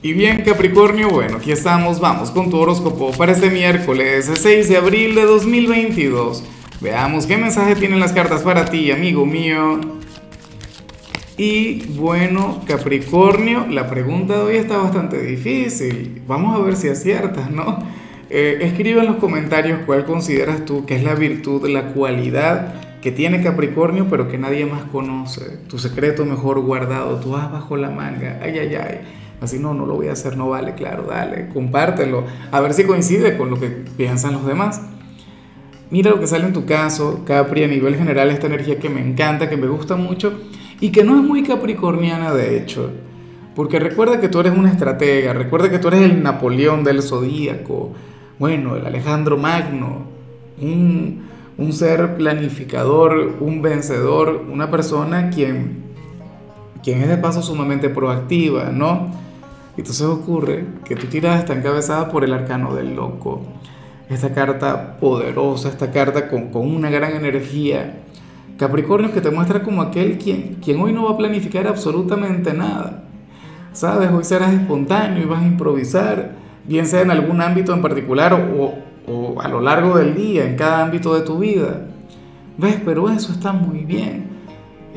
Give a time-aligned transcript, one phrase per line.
[0.00, 4.76] Y bien, Capricornio, bueno, aquí estamos, vamos con tu horóscopo para este miércoles 6 de
[4.76, 6.44] abril de 2022.
[6.80, 9.80] Veamos qué mensaje tienen las cartas para ti, amigo mío.
[11.36, 16.22] Y bueno, Capricornio, la pregunta de hoy está bastante difícil.
[16.28, 17.80] Vamos a ver si aciertas, ¿no?
[18.30, 23.10] Eh, escribe en los comentarios cuál consideras tú que es la virtud, la cualidad que
[23.10, 25.58] tiene Capricornio, pero que nadie más conoce.
[25.68, 28.38] Tu secreto mejor guardado, tú vas bajo la manga.
[28.40, 29.00] Ay, ay, ay.
[29.40, 32.84] Así no, no lo voy a hacer, no vale, claro, dale, compártelo, a ver si
[32.84, 34.80] coincide con lo que piensan los demás.
[35.90, 39.00] Mira lo que sale en tu caso, Capri, a nivel general, esta energía que me
[39.00, 40.32] encanta, que me gusta mucho
[40.80, 42.90] y que no es muy capricorniana de hecho.
[43.54, 47.92] Porque recuerda que tú eres una estratega, recuerda que tú eres el Napoleón del zodíaco,
[48.38, 50.02] bueno, el Alejandro Magno,
[50.60, 51.22] un,
[51.56, 55.87] un ser planificador, un vencedor, una persona quien,
[56.82, 59.08] quien es de paso sumamente proactiva, ¿no?
[59.76, 63.42] Entonces ocurre que tu tirada está encabezada por el arcano del loco.
[64.08, 68.00] Esta carta poderosa, esta carta con, con una gran energía.
[68.56, 73.04] Capricornio que te muestra como aquel quien, quien hoy no va a planificar absolutamente nada.
[73.72, 76.32] Sabes, hoy serás espontáneo y vas a improvisar,
[76.64, 78.74] bien sea en algún ámbito en particular o,
[79.06, 81.86] o a lo largo del día, en cada ámbito de tu vida.
[82.56, 82.80] ¿Ves?
[82.84, 84.27] Pero eso está muy bien.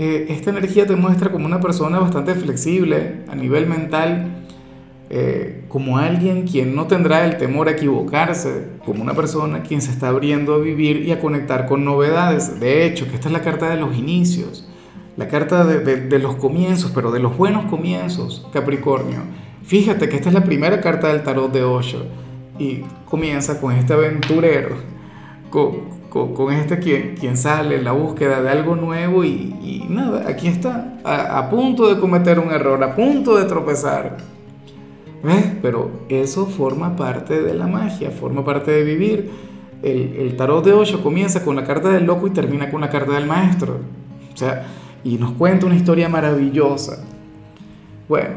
[0.03, 4.47] Eh, esta energía te muestra como una persona bastante flexible a nivel mental
[5.11, 9.91] eh, como alguien quien no tendrá el temor a equivocarse, como una persona quien se
[9.91, 12.59] está abriendo a vivir y a conectar con novedades.
[12.59, 14.67] De hecho, que esta es la carta de los inicios,
[15.17, 19.19] la carta de, los comienzos, pero de los buenos comienzos, Capricornio.
[19.61, 22.07] Fíjate que esta es la primera carta del tarot de Osho
[22.57, 24.77] y comienza con este aventurero,
[25.51, 25.90] con,
[26.51, 31.49] este quien, quien, sale en la búsqueda de algo nuevo y, nada, aquí está, a
[31.49, 34.17] punto de cometer un error, a punto de tropezar
[35.23, 35.45] ¿Ves?
[35.61, 39.29] Pero eso forma parte de la magia, forma parte de vivir.
[39.83, 43.13] El, tarot de Osho comienza con la carta del loco y termina con la carta
[43.13, 43.79] del maestro.
[44.33, 44.65] O sea,
[45.03, 47.03] y nos cuenta una historia maravillosa.
[48.07, 48.35] Bueno,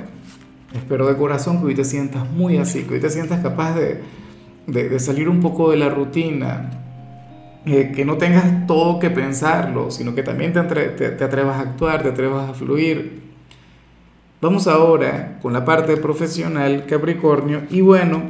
[0.74, 4.02] espero de corazón que hoy te sientas muy así, que hoy te sientas capaz de,
[4.66, 6.83] de salir un poco de la rutina,
[7.66, 11.60] eh, que no tengas todo que pensarlo, sino que también te, te, te atrevas a
[11.60, 13.22] actuar, te atrevas a fluir.
[14.40, 17.62] Vamos ahora con la parte profesional, Capricornio.
[17.70, 18.22] Y bueno,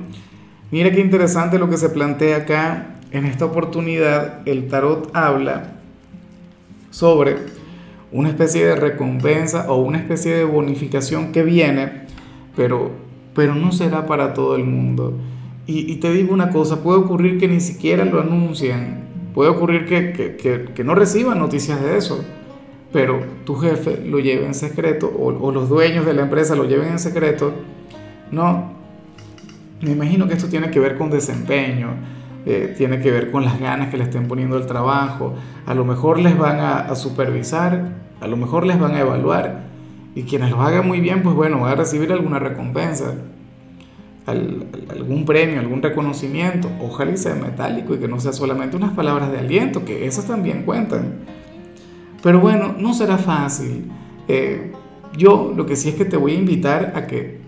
[0.70, 2.90] mira qué interesante lo que se plantea acá.
[3.10, 5.74] En esta oportunidad, el tarot habla
[6.90, 7.36] sobre
[8.12, 12.04] una especie de recompensa o una especie de bonificación que viene,
[12.54, 12.92] pero,
[13.34, 15.18] pero no será para todo el mundo.
[15.66, 19.03] Y, te digo una cosa, puede ocurrir que ni siquiera lo anuncian,
[19.34, 22.24] puede ocurrir que, que, que no reciban noticias de eso
[22.94, 26.90] pero tu jefe lo lleve en secreto o, los dueños de la empresa lo lleven
[26.90, 27.52] en secreto,
[28.30, 28.70] no,
[29.80, 31.88] me imagino que esto tiene que ver con desempeño,
[32.46, 35.34] eh, tiene que ver con las ganas que le estén poniendo al trabajo,
[35.66, 39.62] a lo mejor les van a, supervisar, a lo mejor les van a evaluar
[40.14, 43.14] y quienes lo hagan muy bien, pues bueno, van a recibir alguna recompensa,
[44.26, 49.38] algún premio, algún reconocimiento, ojalá sea metálico y que no sea solamente unas palabras de
[49.38, 51.14] aliento, que esas también cuentan.
[52.22, 53.84] Pero bueno, no será fácil.
[54.28, 54.72] Eh,
[55.16, 57.38] yo lo que sí es que te voy a invitar a que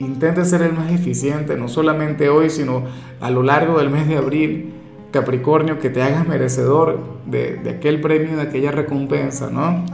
[0.00, 2.84] intentes ser el más eficiente, no solamente hoy, sino
[3.20, 4.72] a lo largo del mes de abril,
[5.12, 9.84] Capricornio, que te hagas merecedor de, de aquel premio, de aquella recompensa, ¿no?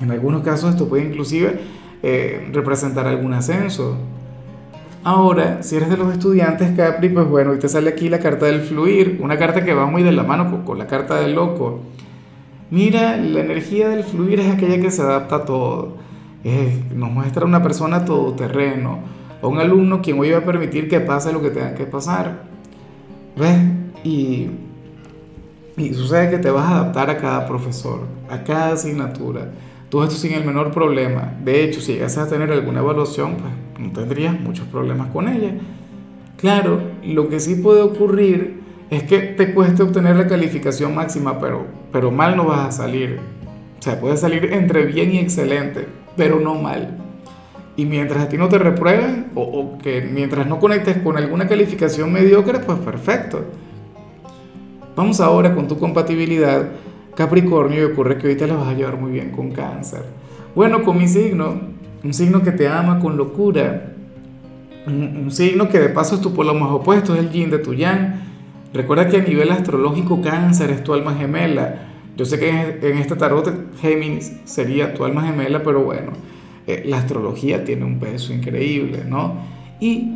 [0.00, 1.60] En algunos casos esto puede inclusive
[2.02, 3.96] eh, representar algún ascenso.
[5.02, 8.44] Ahora, si eres de los estudiantes Capri, pues bueno, y te sale aquí la carta
[8.44, 11.80] del fluir, una carta que va muy de la mano con, la carta del loco.
[12.70, 15.96] Mira, la energía del fluir es aquella que se adapta a todo.
[16.94, 18.98] nos muestra una persona todoterreno,
[19.40, 22.42] o un alumno quien hoy va a permitir que pase lo que tenga que pasar.
[23.38, 23.58] ¿Ves?
[24.04, 24.50] Y,
[25.78, 29.48] y sucede que te vas a adaptar a cada profesor, a cada asignatura.
[29.90, 31.34] Todo esto sin el menor problema.
[31.44, 35.52] De hecho, si llegas a tener alguna evaluación, pues no tendrías muchos problemas con ella.
[36.36, 41.66] Claro, lo que sí puede ocurrir es que te cueste obtener la calificación máxima, pero,
[41.92, 43.18] pero mal no vas a salir.
[43.78, 45.86] O sea, puedes salir entre bien y excelente,
[46.16, 46.96] pero no mal.
[47.76, 52.12] Y mientras a ti no te reprueben, o, que mientras no conectes con alguna calificación
[52.12, 53.44] mediocre, pues perfecto.
[54.94, 56.68] Vamos ahora con tu compatibilidad,
[57.14, 60.02] Capricornio, y ocurre que te la vas a llevar muy bien con cáncer.
[60.54, 61.60] Bueno, con mi signo,
[62.02, 63.92] un signo que te ama con locura,
[64.86, 67.74] un, signo que de paso es tu polo más opuesto, es el yin de tu
[67.74, 68.30] yang
[68.72, 71.88] Recuerda que a nivel astrológico cáncer es tu alma gemela.
[72.16, 76.12] Yo sé que en este tarot Géminis sería tu alma gemela, pero bueno,
[76.66, 79.38] eh, la astrología tiene un peso increíble, ¿no?
[79.80, 80.12] Y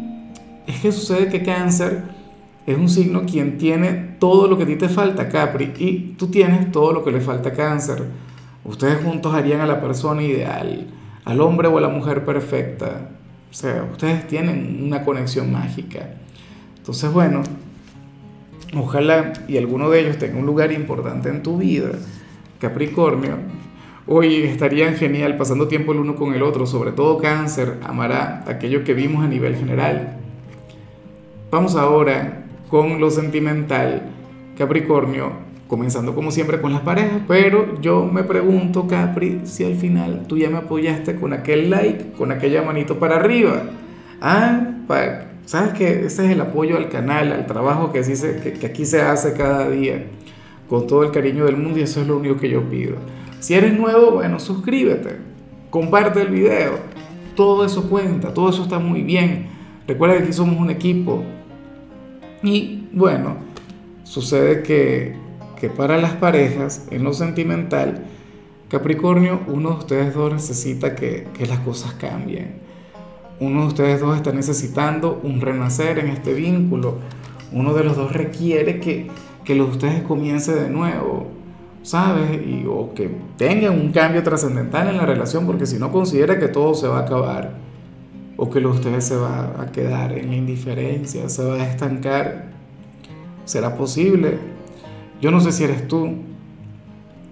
[0.67, 2.05] es que sucede que cáncer
[2.66, 6.28] es un signo quien tiene todo lo que a ti te falta, Capri, y tú
[6.28, 8.05] tienes todo lo que le falta cáncer.
[8.64, 10.87] Ustedes juntos harían a la persona ideal,
[11.25, 13.11] al hombre o a la mujer perfecta.
[13.50, 16.14] O sea, ustedes tienen una conexión mágica.
[16.78, 17.43] Entonces, bueno,
[18.75, 21.90] ojalá y alguno de ellos tenga un lugar importante en tu vida,
[22.58, 23.37] Capricornio.
[24.06, 28.84] Hoy estarían genial pasando tiempo el uno con el otro, sobre todo cáncer, amará aquello
[28.84, 30.17] que vimos a nivel general.
[31.50, 32.44] Vamos ahora
[32.74, 34.02] con lo sentimental,
[34.58, 35.30] Capricornio,
[35.68, 40.38] comenzando como siempre con las parejas, pero yo me pregunto, Capri, si al final tú
[40.38, 43.62] ya me apoyaste con aquel like, con aquella manito para arriba.
[44.20, 44.72] Ah,
[45.44, 48.02] sabes que ese es el apoyo al canal, al trabajo que,
[48.58, 50.06] que aquí se hace cada día,
[50.68, 52.96] con todo el cariño del mundo y eso es lo único que yo pido.
[53.38, 55.10] Si eres nuevo, bueno, suscríbete,
[55.70, 56.72] comparte el video.
[57.36, 59.46] Todo eso cuenta, todo eso está muy bien.
[59.86, 61.22] Recuerda que aquí somos un equipo.
[62.44, 63.38] Y bueno,
[64.05, 65.17] sucede que,
[65.58, 68.05] que para las parejas, en lo sentimental,
[68.69, 72.62] Capricornio, uno de ustedes dos necesita que, que las cosas cambien.
[73.41, 76.99] Uno de ustedes dos está necesitando un renacer en este vínculo.
[77.50, 79.11] Uno de los dos requiere que,
[79.44, 81.35] que los ustedes comience de nuevo
[81.85, 82.41] ¿sabes?
[82.44, 86.49] Y, o que tengan un cambio trascendental en la relación, porque si no considera que
[86.49, 87.52] todo se va a acabar,
[88.36, 92.50] o que lo ustedes se va a quedar en la indiferencia, se va a estancar,
[93.44, 94.38] ¿será posible?
[95.20, 96.14] Yo no sé si eres tú,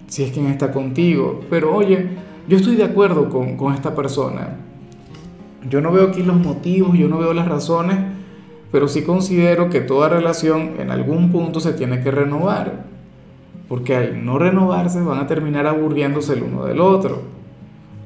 [0.06, 2.08] si es quien está contigo, pero oye,
[2.49, 4.56] yo estoy de acuerdo con, con esta persona.
[5.69, 7.99] Yo no veo aquí los motivos, yo no veo las razones,
[8.70, 12.93] pero sí considero que toda relación en algún punto se tiene que renovar
[13.72, 17.22] porque al no renovarse van a terminar aburriéndose el uno del otro.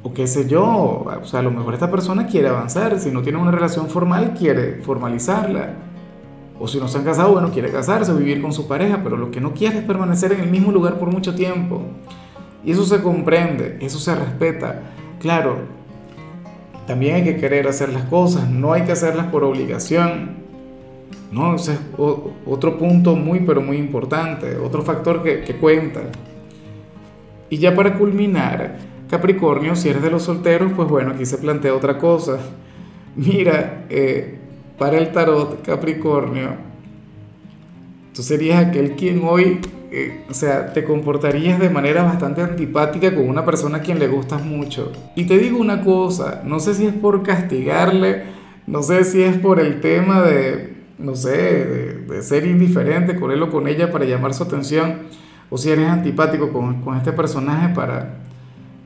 [0.07, 3.23] O qué sé yo, o sea, a lo mejor esta persona quiere avanzar, si no
[3.23, 5.71] tiene una relación formal quiere formalizarla.
[6.61, 9.17] O si no se han casado, bueno, quiere casarse o vivir con su pareja, pero
[9.17, 11.83] lo que no quiere es permanecer en el mismo lugar por mucho tiempo.
[12.65, 14.81] Y eso se comprende, eso se respeta.
[15.19, 15.57] Claro,
[16.87, 20.37] también hay que querer hacer las cosas, no hay que hacerlas por obligación.
[21.33, 21.57] ¿no?
[21.57, 21.81] Ese es
[22.47, 26.03] otro punto muy, pero muy importante, otro factor que, que cuenta.
[27.51, 31.75] Y ya para culminar, Capricornio, si eres de los solteros, pues bueno, aquí se plantea
[31.75, 32.39] otra cosa.
[33.15, 34.39] Mira, eh,
[34.79, 36.51] para el tarot Capricornio,
[38.15, 39.61] tú serías aquel quien hoy,
[39.91, 44.09] eh, o sea, te comportarías de manera bastante antipática con una persona a quien le
[44.09, 44.93] gustas mucho.
[45.15, 48.25] Y te digo una cosa, no sé si es por castigarle,
[48.67, 53.43] no sé si es por el tema de, no sé, de, ser indiferente con él
[53.43, 55.03] o con ella para llamar su atención,
[55.49, 58.26] o si eres antipático con, con, este personaje para,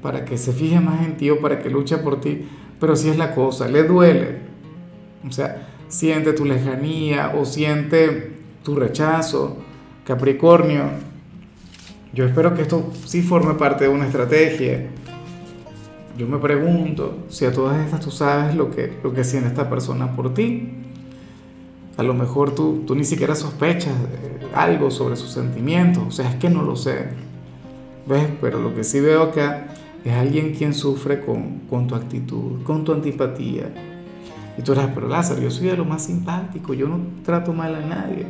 [0.02, 2.46] para que se fije más en ti o para que luche por ti,
[2.78, 4.38] pero si es la cosa, le duele,
[5.26, 8.32] o sea, siente tu lejanía o siente
[8.62, 9.58] tu rechazo,
[10.04, 10.84] Capricornio,
[12.12, 14.88] yo espero que esto sí forme parte de una estrategia.
[16.18, 19.70] Yo me pregunto si a todas estas tú sabes lo que, lo que siente esta
[19.70, 20.70] persona por ti.
[21.96, 23.94] A lo mejor tú, tú ni siquiera sospechas
[24.54, 27.08] algo sobre sus sentimientos, o sea, es que no lo sé.
[28.06, 28.26] ¿Ves?
[28.40, 29.68] Pero lo que sí veo acá
[30.04, 33.70] es alguien quien sufre con, con tu actitud, con tu antipatía.
[34.58, 37.74] Y tú dirás, pero Lázaro, yo soy de lo más simpático, yo no trato mal
[37.74, 38.26] a nadie.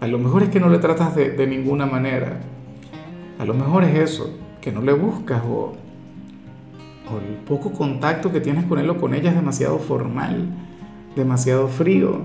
[0.00, 2.40] A lo mejor es que no le tratas de, de ninguna manera.
[3.38, 5.74] A lo mejor es eso, que no le buscas o,
[7.12, 10.48] o el poco contacto que tienes con él o con ella es demasiado formal
[11.16, 12.20] demasiado frío.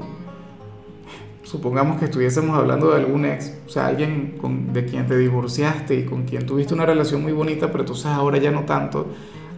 [1.44, 5.96] Supongamos que estuviésemos hablando de algún ex, o sea, alguien con, de quien te divorciaste
[5.96, 9.08] y con quien tuviste una relación muy bonita, pero sabes ahora ya no tanto.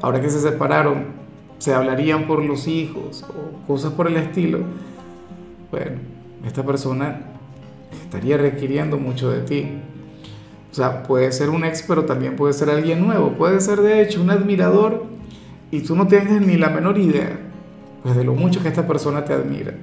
[0.01, 1.07] Ahora que se separaron,
[1.57, 4.59] se hablarían por los hijos o cosas por el estilo.
[5.71, 5.97] Bueno,
[6.45, 7.21] esta persona
[7.91, 9.67] estaría requiriendo mucho de ti.
[10.71, 13.33] O sea, puede ser un ex, pero también puede ser alguien nuevo.
[13.33, 15.05] Puede ser, de hecho, un admirador
[15.69, 17.39] y tú no tienes ni la menor idea
[18.03, 19.73] pues de lo mucho que esta persona te admira.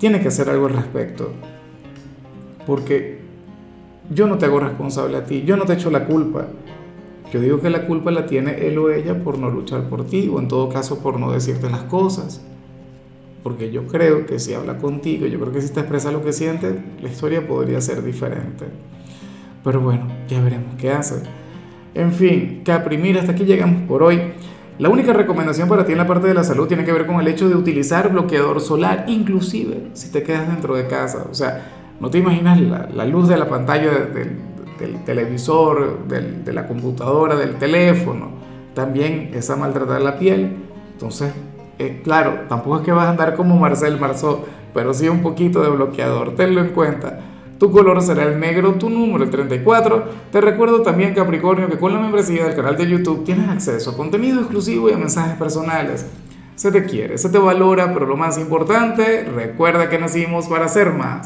[0.00, 1.30] Tiene que hacer algo al respecto.
[2.66, 3.20] Porque
[4.08, 6.46] yo no te hago responsable a ti, yo no te echo la culpa.
[7.30, 10.28] Yo digo que la culpa la tiene él o ella por no luchar por ti,
[10.32, 12.40] o en todo caso por no decirte las cosas.
[13.42, 16.32] Porque yo creo que si habla contigo, yo creo que si te expresa lo que
[16.32, 18.64] siente, la historia podría ser diferente.
[19.62, 21.22] Pero bueno, ya veremos qué hace.
[21.94, 24.20] En fin, Capri, mira, hasta aquí llegamos por hoy.
[24.80, 27.20] La única recomendación para ti en la parte de la salud tiene que ver con
[27.20, 31.26] el hecho de utilizar bloqueador solar, inclusive si te quedas dentro de casa.
[31.30, 31.66] O sea,
[32.00, 38.30] no te imaginas la, luz de la pantalla del, televisor, de la computadora, del teléfono,
[38.72, 40.56] también es a la piel.
[40.92, 41.30] Entonces,
[41.78, 45.60] eh, claro, tampoco es que vas a andar como Marcel Marceau, pero sí un poquito
[45.60, 47.20] de bloqueador, tenlo en cuenta.
[47.60, 50.04] Tu color será el negro, tu número el 34.
[50.32, 53.96] Te recuerdo también, Capricornio, que con la membresía del canal de YouTube tienes acceso a
[53.98, 56.06] contenido exclusivo y a mensajes personales.
[56.54, 60.94] Se te quiere, se te valora, pero lo más importante, recuerda que nacimos para ser
[60.94, 61.18] más.